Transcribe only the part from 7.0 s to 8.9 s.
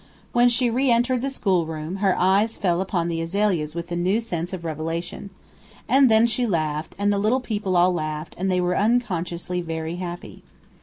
the little people all laughed, and they were all